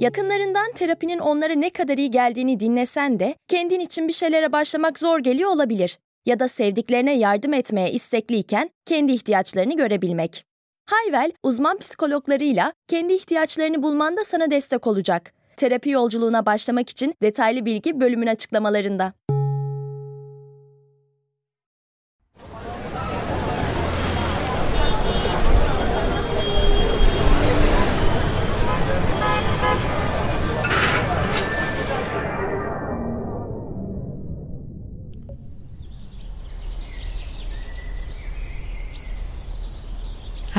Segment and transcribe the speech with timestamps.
[0.00, 5.18] Yakınlarından terapinin onlara ne kadar iyi geldiğini dinlesen de kendin için bir şeylere başlamak zor
[5.18, 5.98] geliyor olabilir.
[6.26, 10.44] Ya da sevdiklerine yardım etmeye istekliyken kendi ihtiyaçlarını görebilmek.
[10.86, 15.32] Hayvel, uzman psikologlarıyla kendi ihtiyaçlarını bulmanda sana destek olacak.
[15.56, 19.12] Terapi yolculuğuna başlamak için detaylı bilgi bölümün açıklamalarında.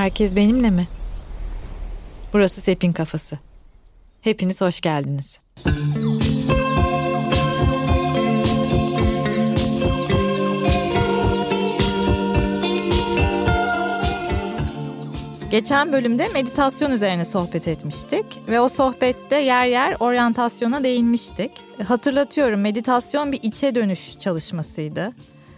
[0.06, 0.88] Herkes benimle mi?
[2.34, 3.40] Burası Sepin Kafası.
[4.22, 5.40] Hepiniz hoş geldiniz.
[15.52, 21.52] Geçen bölümde meditasyon üzerine sohbet etmiştik ve o sohbette yer yer oryantasyona değinmiştik.
[21.88, 25.14] Hatırlatıyorum meditasyon bir içe dönüş çalışmasıydı.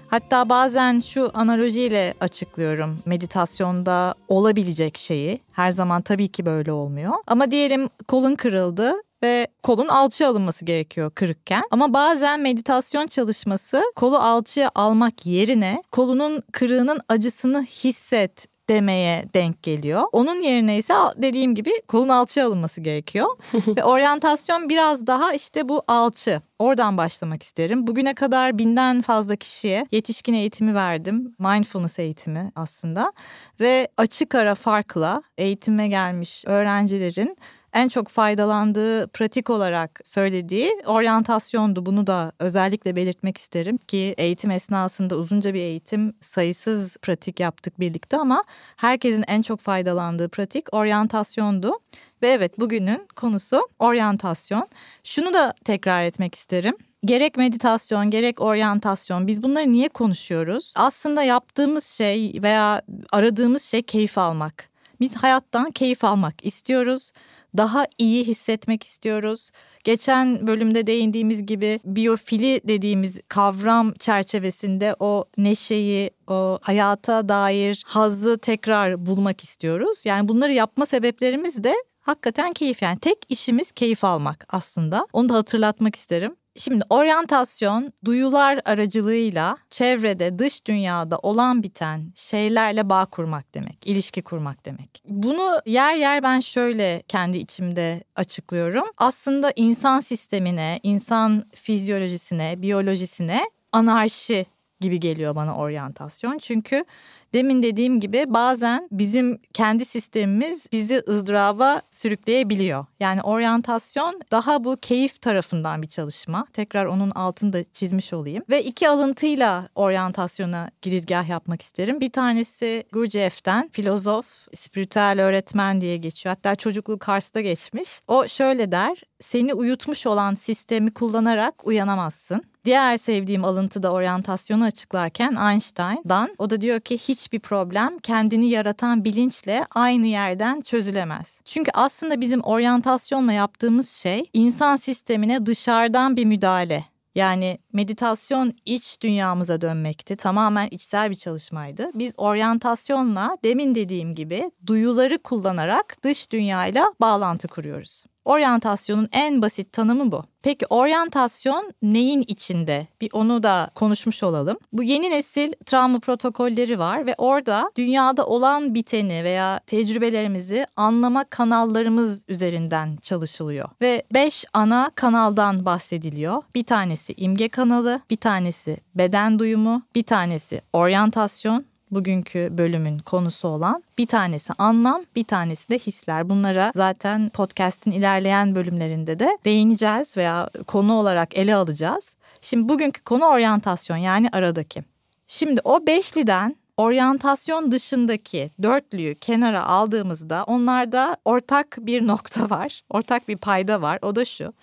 [0.10, 5.40] Hatta bazen şu analojiyle açıklıyorum meditasyonda olabilecek şeyi.
[5.52, 7.14] Her zaman tabii ki böyle olmuyor.
[7.28, 11.64] Ama diyelim kolun kırıldı ve kolun alçıya alınması gerekiyor kırıkken.
[11.72, 20.04] Ama bazen meditasyon çalışması kolu alçıya almak yerine kolunun kırığının acısını hisset demeye denk geliyor.
[20.12, 23.28] Onun yerine ise dediğim gibi kolun alçıya alınması gerekiyor.
[23.68, 26.42] Ve oryantasyon biraz daha işte bu alçı.
[26.60, 27.88] Oradan başlamak isterim.
[27.88, 31.36] Bugüne kadar binden fazla kişiye yetişkin eğitimi verdim.
[31.40, 33.14] Mindfulness eğitimi aslında.
[33.60, 37.38] Ve açık ara farkla eğitime gelmiş öğrencilerin
[37.74, 41.86] en çok faydalandığı pratik olarak söylediği oryantasyondu.
[41.86, 48.18] Bunu da özellikle belirtmek isterim ki eğitim esnasında uzunca bir eğitim sayısız pratik yaptık birlikte
[48.18, 48.44] ama
[48.76, 51.80] herkesin en çok faydalandığı pratik oryantasyondu.
[52.22, 54.68] Ve evet bugünün konusu oryantasyon.
[55.04, 56.76] Şunu da tekrar etmek isterim.
[57.06, 60.74] Gerek meditasyon, gerek oryantasyon biz bunları niye konuşuyoruz?
[60.78, 64.70] Aslında yaptığımız şey veya aradığımız şey keyif almak.
[65.00, 67.12] Biz hayattan keyif almak istiyoruz
[67.58, 69.50] daha iyi hissetmek istiyoruz.
[69.84, 79.06] Geçen bölümde değindiğimiz gibi biyofili dediğimiz kavram çerçevesinde o neşeyi, o hayata dair hazzı tekrar
[79.06, 80.06] bulmak istiyoruz.
[80.06, 85.08] Yani bunları yapma sebeplerimiz de hakikaten keyif yani tek işimiz keyif almak aslında.
[85.14, 86.36] Onu da hatırlatmak isterim.
[86.58, 94.66] Şimdi oryantasyon duyular aracılığıyla çevrede, dış dünyada olan biten şeylerle bağ kurmak demek, ilişki kurmak
[94.66, 95.04] demek.
[95.08, 98.86] Bunu yer yer ben şöyle kendi içimde açıklıyorum.
[98.98, 103.42] Aslında insan sistemine, insan fizyolojisine, biyolojisine
[103.72, 104.46] anarşi
[104.80, 106.38] gibi geliyor bana oryantasyon.
[106.38, 106.86] Çünkü
[107.34, 112.86] Demin dediğim gibi bazen bizim kendi sistemimiz bizi ızdıraba sürükleyebiliyor.
[113.00, 116.46] Yani oryantasyon daha bu keyif tarafından bir çalışma.
[116.54, 118.44] Tekrar onun altını da çizmiş olayım.
[118.50, 122.00] Ve iki alıntıyla oryantasyona girizgah yapmak isterim.
[122.00, 126.36] Bir tanesi Gurdjieff'ten filozof, spiritüel öğretmen diye geçiyor.
[126.36, 128.02] Hatta çocukluğu Kars'ta geçmiş.
[128.08, 132.44] O şöyle der, seni uyutmuş olan sistemi kullanarak uyanamazsın.
[132.66, 139.06] Diğer sevdiğim alıntı da oryantasyonu açıklarken Einstein'dan o da diyor ki hiçbir problem kendini yaratan
[139.06, 141.42] bilinçle aynı yerden çözülemez.
[141.46, 146.86] Çünkü aslında bizim oryantasyonla yaptığımız şey insan sistemine dışarıdan bir müdahale.
[147.16, 150.16] Yani meditasyon iç dünyamıza dönmekti.
[150.16, 151.92] Tamamen içsel bir çalışmaydı.
[151.94, 158.04] Biz oryantasyonla demin dediğim gibi duyuları kullanarak dış dünyayla bağlantı kuruyoruz.
[158.28, 160.24] Oryantasyonun en basit tanımı bu.
[160.44, 162.88] Peki oryantasyon neyin içinde?
[163.02, 164.58] Bir onu da konuşmuş olalım.
[164.74, 172.24] Bu yeni nesil travma protokolleri var ve orada dünyada olan biteni veya tecrübelerimizi anlama kanallarımız
[172.28, 173.70] üzerinden çalışılıyor.
[173.82, 176.44] Ve beş ana kanaldan bahsediliyor.
[176.56, 183.84] Bir tanesi imge kanalı, bir tanesi beden duyumu, bir tanesi oryantasyon, bugünkü bölümün konusu olan.
[183.98, 186.30] Bir tanesi anlam, bir tanesi de hisler.
[186.30, 192.16] Bunlara zaten podcast'in ilerleyen bölümlerinde de değineceğiz veya konu olarak ele alacağız.
[192.42, 194.84] Şimdi bugünkü konu oryantasyon yani aradaki.
[195.28, 202.82] Şimdi o beşliden oryantasyon dışındaki dörtlüyü kenara aldığımızda onlarda ortak bir nokta var.
[202.90, 204.00] Ortak bir payda var.
[204.02, 204.54] O da şu.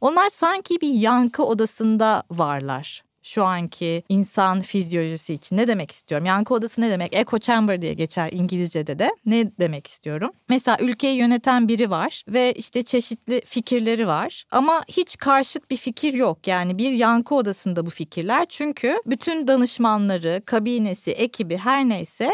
[0.00, 6.26] Onlar sanki bir yankı odasında varlar şu anki insan fizyolojisi için ne demek istiyorum?
[6.26, 7.16] Yankı odası ne demek?
[7.16, 9.10] Echo chamber diye geçer İngilizce'de de.
[9.26, 10.30] Ne demek istiyorum?
[10.48, 16.14] Mesela ülkeyi yöneten biri var ve işte çeşitli fikirleri var ama hiç karşıt bir fikir
[16.14, 16.46] yok.
[16.46, 18.46] Yani bir yankı odasında bu fikirler.
[18.48, 22.30] Çünkü bütün danışmanları, kabinesi, ekibi her neyse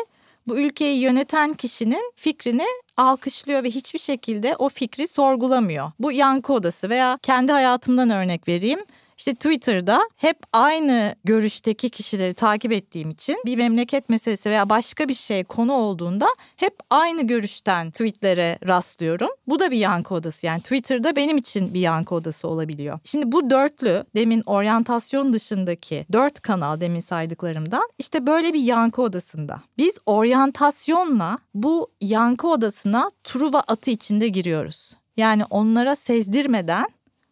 [0.46, 2.66] bu ülkeyi yöneten kişinin fikrini
[2.96, 5.92] alkışlıyor ve hiçbir şekilde o fikri sorgulamıyor.
[5.98, 8.80] Bu yankı odası veya kendi hayatımdan örnek vereyim.
[9.20, 15.14] İşte Twitter'da hep aynı görüşteki kişileri takip ettiğim için bir memleket meselesi veya başka bir
[15.14, 19.28] şey konu olduğunda hep aynı görüşten tweetlere rastlıyorum.
[19.46, 22.98] Bu da bir yankı odası yani Twitter'da benim için bir yankı odası olabiliyor.
[23.04, 29.62] Şimdi bu dörtlü demin oryantasyon dışındaki dört kanal demin saydıklarımdan işte böyle bir yankı odasında.
[29.78, 34.96] Biz oryantasyonla bu yankı odasına Truva atı içinde giriyoruz.
[35.16, 36.86] Yani onlara sezdirmeden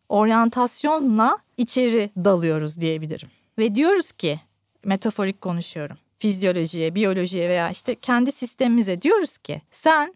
[0.09, 3.29] oryantasyonla içeri dalıyoruz diyebilirim.
[3.59, 4.41] Ve diyoruz ki
[4.85, 5.97] metaforik konuşuyorum.
[6.19, 10.15] Fizyolojiye, biyolojiye veya işte kendi sistemimize diyoruz ki sen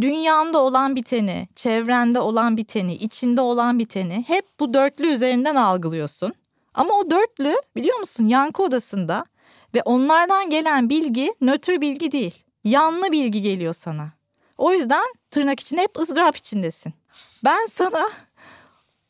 [0.00, 6.32] dünyanda olan biteni, çevrende olan biteni, içinde olan biteni hep bu dörtlü üzerinden algılıyorsun.
[6.74, 9.24] Ama o dörtlü biliyor musun yankı odasında
[9.74, 12.42] ve onlardan gelen bilgi nötr bilgi değil.
[12.64, 14.12] Yanlı bilgi geliyor sana.
[14.58, 16.94] O yüzden tırnak içinde hep ızdırap içindesin.
[17.44, 18.10] Ben sana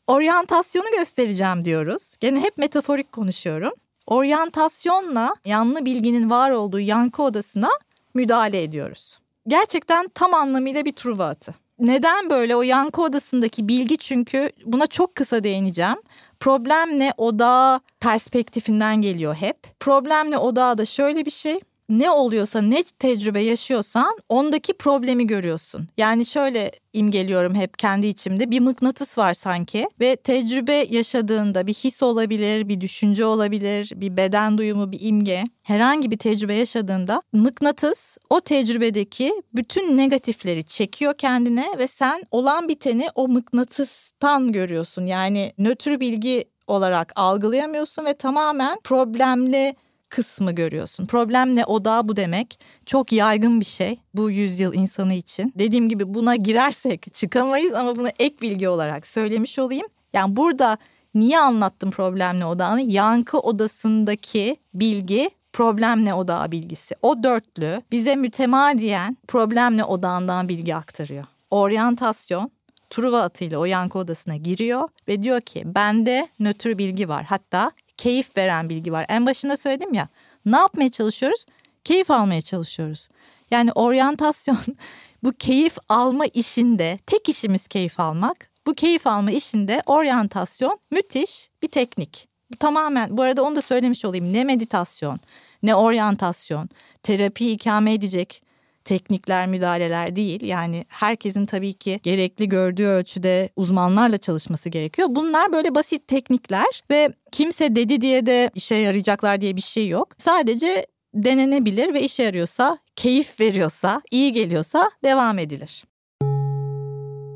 [0.07, 2.15] oryantasyonu göstereceğim diyoruz.
[2.19, 3.73] Gene hep metaforik konuşuyorum.
[4.07, 7.69] Oryantasyonla yanlı bilginin var olduğu yankı odasına
[8.13, 9.19] müdahale ediyoruz.
[9.47, 11.53] Gerçekten tam anlamıyla bir truva atı.
[11.79, 15.97] Neden böyle o yankı odasındaki bilgi çünkü buna çok kısa değineceğim.
[16.39, 19.57] Problemle odağı perspektifinden geliyor hep.
[19.79, 25.87] Problemle odağı da şöyle bir şey ne oluyorsa ne tecrübe yaşıyorsan ondaki problemi görüyorsun.
[25.97, 32.03] Yani şöyle imgeliyorum hep kendi içimde bir mıknatıs var sanki ve tecrübe yaşadığında bir his
[32.03, 35.43] olabilir, bir düşünce olabilir, bir beden duyumu, bir imge.
[35.63, 43.07] Herhangi bir tecrübe yaşadığında mıknatıs o tecrübedeki bütün negatifleri çekiyor kendine ve sen olan biteni
[43.15, 45.05] o mıknatıstan görüyorsun.
[45.05, 49.75] Yani nötr bilgi olarak algılayamıyorsun ve tamamen problemli
[50.09, 51.05] kısmı görüyorsun.
[51.05, 52.59] Problem ne o da bu demek.
[52.85, 55.53] Çok yaygın bir şey bu yüzyıl insanı için.
[55.59, 59.87] Dediğim gibi buna girersek çıkamayız ama bunu ek bilgi olarak söylemiş olayım.
[60.13, 60.77] Yani burada
[61.15, 62.81] niye anlattım problemle odağını?
[62.81, 66.95] Yankı odasındaki bilgi problemle odağı bilgisi.
[67.01, 71.25] O dörtlü bize mütemadiyen problemle odağından bilgi aktarıyor.
[71.51, 72.51] Oryantasyon
[72.89, 77.23] Truva atıyla o yankı odasına giriyor ve diyor ki bende nötr bilgi var.
[77.23, 79.05] Hatta keyif veren bilgi var.
[79.09, 80.07] En başında söyledim ya
[80.45, 81.45] ne yapmaya çalışıyoruz?
[81.83, 83.09] Keyif almaya çalışıyoruz.
[83.51, 84.59] Yani oryantasyon
[85.23, 88.49] bu keyif alma işinde tek işimiz keyif almak.
[88.67, 92.27] Bu keyif alma işinde oryantasyon müthiş bir teknik.
[92.51, 94.33] Bu tamamen bu arada onu da söylemiş olayım.
[94.33, 95.19] Ne meditasyon,
[95.63, 96.69] ne oryantasyon,
[97.03, 98.46] terapi ikame edecek
[98.87, 100.43] teknikler, müdahaleler değil.
[100.43, 105.07] Yani herkesin tabii ki gerekli gördüğü ölçüde uzmanlarla çalışması gerekiyor.
[105.11, 110.07] Bunlar böyle basit teknikler ve kimse dedi diye de işe yarayacaklar diye bir şey yok.
[110.17, 115.83] Sadece denenebilir ve işe yarıyorsa, keyif veriyorsa, iyi geliyorsa devam edilir.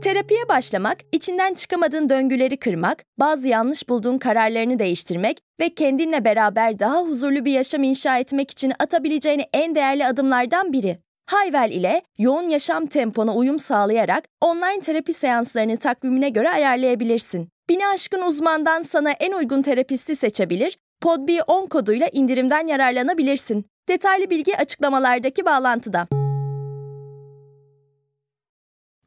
[0.04, 7.02] Terapiye başlamak, içinden çıkamadığın döngüleri kırmak, bazı yanlış bulduğun kararlarını değiştirmek ve kendinle beraber daha
[7.02, 11.00] huzurlu bir yaşam inşa etmek için atabileceğin en değerli adımlardan biri.
[11.32, 17.50] Hayvel ile yoğun yaşam tempona uyum sağlayarak online terapi seanslarını takvimine göre ayarlayabilirsin.
[17.70, 23.66] Bini aşkın uzmandan sana en uygun terapisti seçebilir, podb10 koduyla indirimden yararlanabilirsin.
[23.90, 26.08] Detaylı bilgi açıklamalardaki bağlantıda.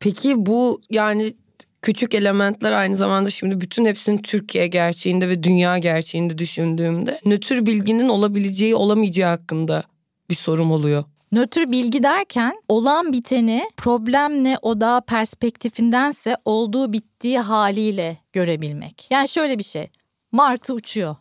[0.00, 1.34] Peki bu yani
[1.82, 8.08] küçük elementler aynı zamanda şimdi bütün hepsini Türkiye gerçeğinde ve dünya gerçeğinde düşündüğümde nötr bilginin
[8.08, 9.84] olabileceği olamayacağı hakkında
[10.30, 11.04] bir sorum oluyor.
[11.34, 19.08] Nötr bilgi derken olan biteni problem ne odağı perspektifindense olduğu bittiği haliyle görebilmek.
[19.10, 19.90] Yani şöyle bir şey.
[20.32, 21.16] Martı uçuyor.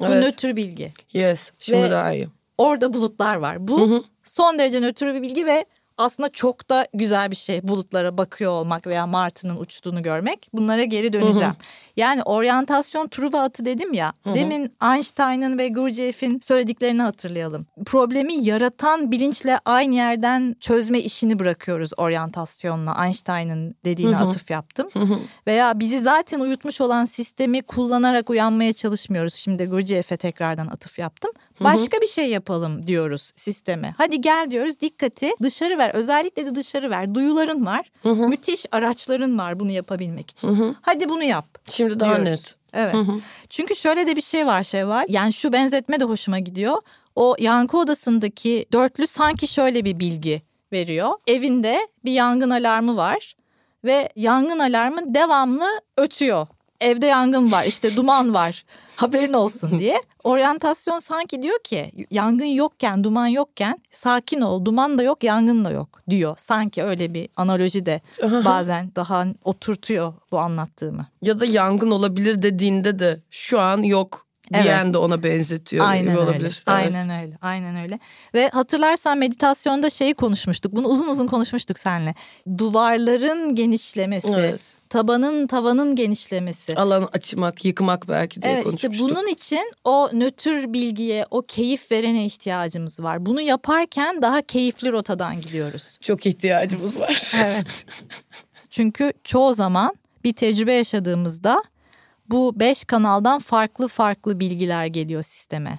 [0.00, 0.24] Bu evet.
[0.24, 0.92] nötr bilgi.
[1.12, 1.52] Yes.
[1.58, 2.28] Şimdi ve daha iyi.
[2.58, 3.68] Orada bulutlar var.
[3.68, 4.04] Bu hı hı.
[4.24, 5.64] son derece nötr bir bilgi ve
[5.98, 10.48] aslında çok da güzel bir şey bulutlara bakıyor olmak veya martının uçtuğunu görmek.
[10.52, 11.50] Bunlara geri döneceğim.
[11.50, 11.86] Hı hı.
[11.96, 14.12] Yani oryantasyon Truva atı dedim ya.
[14.24, 14.34] Hı hı.
[14.34, 17.66] Demin Einstein'ın ve Gurdjieff'in söylediklerini hatırlayalım.
[17.86, 23.04] Problemi yaratan bilinçle aynı yerden çözme işini bırakıyoruz oryantasyonla.
[23.06, 24.24] Einstein'ın dediğine hı hı.
[24.24, 24.88] atıf yaptım.
[24.92, 25.18] Hı hı.
[25.46, 29.34] Veya bizi zaten uyutmuş olan sistemi kullanarak uyanmaya çalışmıyoruz.
[29.34, 31.30] Şimdi Gurdjieff'e tekrardan atıf yaptım.
[31.60, 33.94] Başka bir şey yapalım diyoruz sisteme.
[33.98, 35.90] Hadi gel diyoruz dikkati dışarı ver.
[35.94, 37.14] Özellikle de dışarı ver.
[37.14, 37.90] Duyuların var.
[38.02, 38.28] Hı hı.
[38.28, 40.48] Müthiş araçların var bunu yapabilmek için.
[40.48, 40.74] Hı hı.
[40.80, 41.46] Hadi bunu yap.
[41.70, 42.30] Şimdi daha diyoruz.
[42.30, 42.54] net.
[42.74, 42.94] Evet.
[42.94, 43.20] Hı hı.
[43.48, 45.04] Çünkü şöyle de bir şey var şey var.
[45.08, 46.76] Yani şu benzetme de hoşuma gidiyor.
[47.16, 51.10] O yankı odasındaki dörtlü sanki şöyle bir bilgi veriyor.
[51.26, 53.36] Evinde bir yangın alarmı var
[53.84, 56.46] ve yangın alarmı devamlı ötüyor
[56.80, 58.64] evde yangın var işte duman var
[58.96, 60.02] haberin olsun diye.
[60.24, 65.70] Oryantasyon sanki diyor ki yangın yokken duman yokken sakin ol duman da yok yangın da
[65.70, 66.34] yok diyor.
[66.38, 68.00] Sanki öyle bir analoji de
[68.44, 71.06] bazen daha oturtuyor bu anlattığımı.
[71.22, 74.94] Ya da yangın olabilir dediğinde de şu an yok diyen evet.
[74.94, 75.86] de ona benzetiyor.
[75.88, 76.38] Aynen öyle.
[76.40, 76.62] Evet.
[76.66, 77.38] Aynen öyle.
[77.42, 77.98] Aynen öyle.
[78.34, 80.72] Ve hatırlarsan meditasyonda şeyi konuşmuştuk.
[80.72, 82.14] Bunu uzun uzun konuşmuştuk seninle.
[82.58, 84.28] Duvarların genişlemesi.
[84.38, 86.74] Evet tabanın tavanın genişlemesi.
[86.74, 88.92] Alan açmak, yıkmak belki diye evet, konuşmuştuk.
[88.92, 93.26] İşte bunun için o nötr bilgiye, o keyif verene ihtiyacımız var.
[93.26, 95.98] Bunu yaparken daha keyifli rotadan gidiyoruz.
[96.00, 97.32] Çok ihtiyacımız var.
[97.44, 97.86] evet.
[98.70, 101.62] Çünkü çoğu zaman bir tecrübe yaşadığımızda
[102.30, 105.78] bu beş kanaldan farklı farklı bilgiler geliyor sisteme.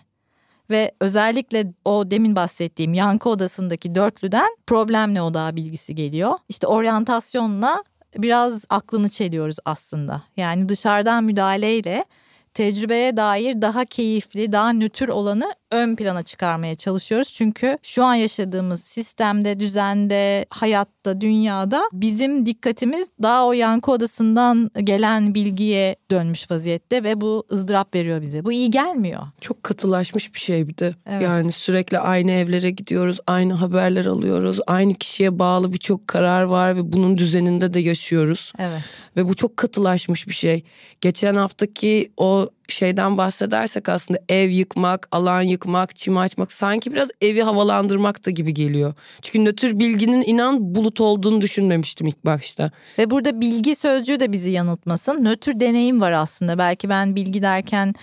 [0.69, 6.33] Ve özellikle o demin bahsettiğim yankı odasındaki dörtlüden problemle odağı bilgisi geliyor.
[6.49, 7.83] İşte oryantasyonla
[8.17, 10.21] biraz aklını çeliyoruz aslında.
[10.37, 12.05] Yani dışarıdan müdahaleyle
[12.53, 17.33] tecrübeye dair daha keyifli, daha nötr olanı ön plana çıkarmaya çalışıyoruz.
[17.33, 25.35] Çünkü şu an yaşadığımız sistemde, düzende, hayatta, dünyada bizim dikkatimiz daha o yankı odasından gelen
[25.35, 28.45] bilgiye dönmüş vaziyette ve bu ızdırap veriyor bize.
[28.45, 29.23] Bu iyi gelmiyor.
[29.41, 30.95] Çok katılaşmış bir şey bir de.
[31.09, 31.21] Evet.
[31.21, 36.91] Yani sürekli aynı evlere gidiyoruz, aynı haberler alıyoruz, aynı kişiye bağlı birçok karar var ve
[36.93, 38.53] bunun düzeninde de yaşıyoruz.
[38.59, 39.01] Evet.
[39.15, 40.63] Ve bu çok katılaşmış bir şey.
[41.01, 47.41] Geçen haftaki o şeyden bahsedersek aslında ev yıkmak, alan yıkmak, çim açmak sanki biraz evi
[47.41, 48.93] havalandırmak da gibi geliyor.
[49.21, 52.71] Çünkü nötr bilginin inan bulut olduğunu düşünmemiştim ilk başta.
[52.97, 55.23] Ve burada bilgi sözcüğü de bizi yanıltmasın.
[55.23, 56.57] Nötr deneyim var aslında.
[56.57, 57.93] Belki ben bilgi derken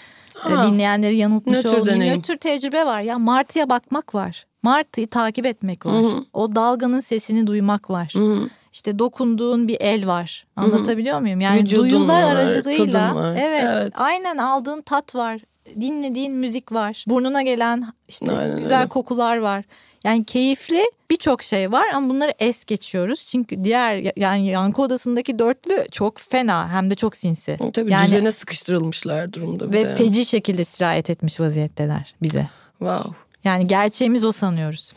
[0.51, 1.87] e, ha, dinleyenleri yanıltmış nötr olayım.
[1.87, 2.19] Deneyim.
[2.19, 4.47] Nötr tecrübe var ya Martı'ya bakmak var.
[4.63, 6.03] Martı'yı takip etmek var.
[6.03, 6.25] Hı-hı.
[6.33, 8.11] O dalganın sesini duymak var.
[8.13, 10.47] Hı-hı işte dokunduğun bir el var.
[10.57, 11.41] Anlatabiliyor muyum?
[11.41, 13.37] Yani Vücudun duyular var, aracılığıyla var.
[13.39, 15.41] Evet, evet aynen aldığın tat var.
[15.81, 17.05] Dinlediğin müzik var.
[17.09, 18.89] Burnuna gelen işte aynen güzel öyle.
[18.89, 19.65] kokular var.
[20.05, 23.27] Yani keyifli birçok şey var ama bunları es geçiyoruz.
[23.27, 27.59] Çünkü diğer yani yankı odasındaki dörtlü çok fena hem de çok sinsi.
[27.73, 29.73] Tabii yani, düzene sıkıştırılmışlar durumda.
[29.73, 29.95] Ve de.
[29.95, 32.49] feci şekilde sirayet etmiş vaziyetteler bize.
[32.79, 33.11] Wow.
[33.45, 34.93] Yani gerçeğimiz o sanıyoruz.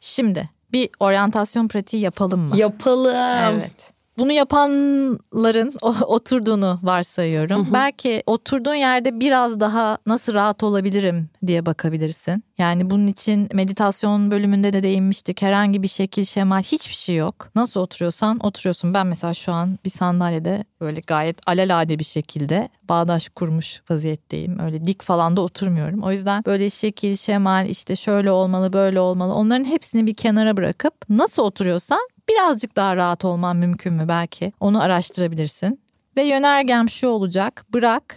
[0.00, 2.56] Şimdi bir oryantasyon pratiği yapalım mı?
[2.56, 3.58] Yapalım.
[3.58, 3.91] Evet.
[4.18, 5.74] Bunu yapanların
[6.06, 7.66] oturduğunu varsayıyorum.
[7.66, 7.74] Hı hı.
[7.74, 12.44] Belki oturduğun yerde biraz daha nasıl rahat olabilirim diye bakabilirsin.
[12.58, 15.42] Yani bunun için meditasyon bölümünde de değinmiştik.
[15.42, 17.50] Herhangi bir şekil, şemal hiçbir şey yok.
[17.54, 18.94] Nasıl oturuyorsan oturuyorsun.
[18.94, 24.58] Ben mesela şu an bir sandalyede böyle gayet alelade bir şekilde bağdaş kurmuş vaziyetteyim.
[24.58, 26.02] Öyle dik falan da oturmuyorum.
[26.02, 29.34] O yüzden böyle şekil, şemal işte şöyle olmalı, böyle olmalı.
[29.34, 34.52] Onların hepsini bir kenara bırakıp nasıl oturuyorsan birazcık daha rahat olman mümkün mü belki?
[34.60, 35.80] Onu araştırabilirsin.
[36.16, 37.64] Ve yönergem şu olacak.
[37.72, 38.16] Bırak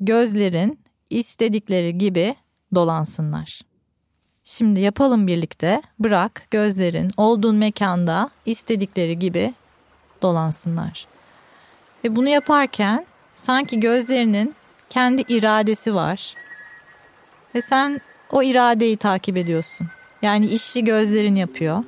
[0.00, 2.34] gözlerin istedikleri gibi
[2.74, 3.60] dolansınlar.
[4.44, 5.82] Şimdi yapalım birlikte.
[5.98, 9.54] Bırak gözlerin olduğun mekanda istedikleri gibi
[10.22, 11.06] dolansınlar.
[12.04, 14.54] Ve bunu yaparken sanki gözlerinin
[14.90, 16.34] kendi iradesi var.
[17.54, 18.00] Ve sen
[18.32, 19.88] o iradeyi takip ediyorsun.
[20.22, 21.84] Yani işi gözlerin yapıyor.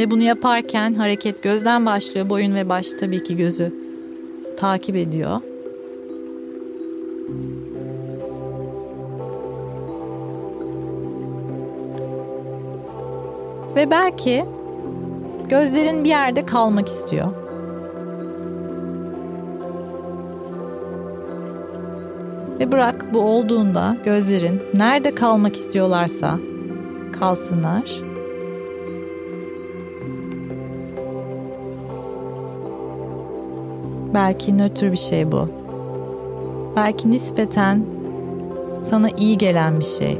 [0.00, 2.28] Ve bunu yaparken hareket gözden başlıyor.
[2.28, 3.74] Boyun ve baş tabii ki gözü
[4.56, 5.40] takip ediyor.
[13.76, 14.44] Ve belki
[15.48, 17.28] gözlerin bir yerde kalmak istiyor.
[22.60, 26.38] Ve bırak bu olduğunda gözlerin nerede kalmak istiyorlarsa
[27.20, 28.09] kalsınlar.
[34.14, 35.48] Belki nötr bir şey bu.
[36.76, 37.84] Belki nispeten
[38.82, 40.18] sana iyi gelen bir şey.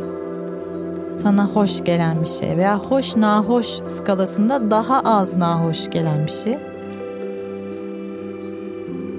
[1.14, 6.59] Sana hoş gelen bir şey veya hoş nahoş skalasında daha az nahoş gelen bir şey.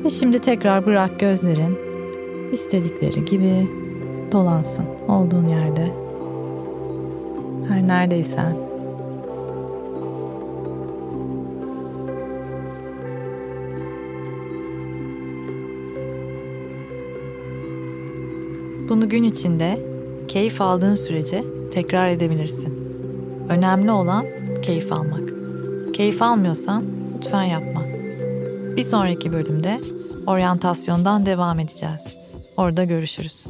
[0.04, 1.78] Ve şimdi tekrar bırak gözlerin
[2.52, 3.68] istedikleri gibi
[4.32, 5.88] dolansın olduğun yerde.
[7.70, 8.71] Her neredeysen
[18.92, 19.86] Bunu gün içinde
[20.28, 21.44] keyif aldığın sürece
[21.74, 22.74] tekrar edebilirsin.
[23.50, 24.26] Önemli olan
[24.62, 25.34] keyif almak.
[25.94, 26.84] Keyif almıyorsan
[27.18, 27.84] lütfen yapma.
[28.76, 29.82] Bir sonraki bölümde
[30.28, 32.18] oryantasyondan devam edeceğiz.
[32.58, 33.46] Orada görüşürüz.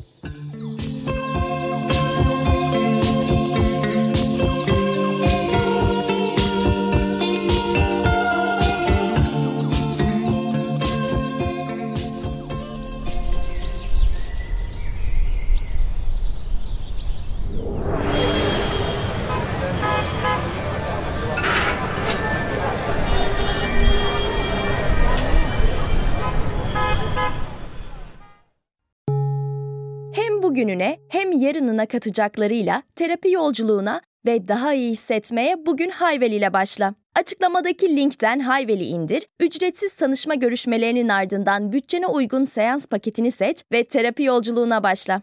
[30.51, 36.93] Bugününe hem yarınına katacaklarıyla terapi yolculuğuna ve daha iyi hissetmeye bugün Hayvel ile başla.
[37.15, 44.23] Açıklamadaki linkten Hayvel'i indir, ücretsiz tanışma görüşmelerinin ardından bütçene uygun seans paketini seç ve terapi
[44.23, 45.21] yolculuğuna başla.